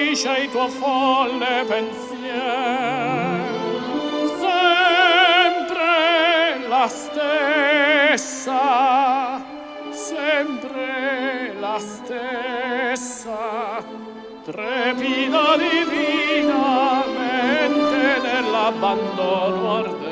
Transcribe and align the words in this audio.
ferisce 0.00 0.44
i 0.44 0.48
tuo 0.50 0.68
folle 0.68 1.64
pensier 1.66 3.44
sempre 4.38 5.88
la 6.68 6.88
stessa 6.88 8.62
sempre 9.90 11.54
la 11.60 11.78
stessa 11.78 13.38
trepida 14.44 15.56
divina 15.56 17.04
mente 17.06 18.20
nell'abbandono 18.22 19.76
ardente. 19.76 20.09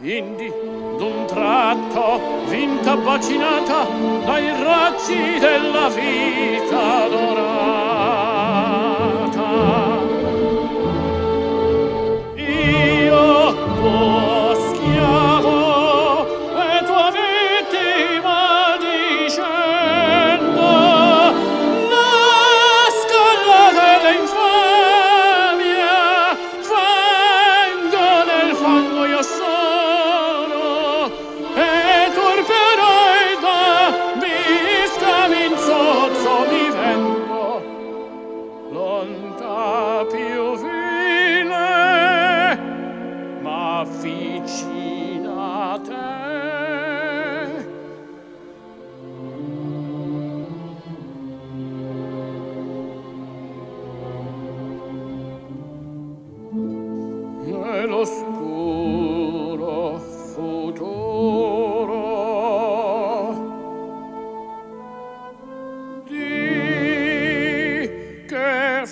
indi 0.00 0.48
d'un 0.96 1.26
tratto 1.26 2.20
vinta 2.46 2.96
bacinata 2.96 3.84
dai 4.24 4.48
raggi 4.62 5.38
della 5.40 5.88
vita. 5.88 6.87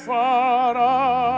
farà 0.07 1.36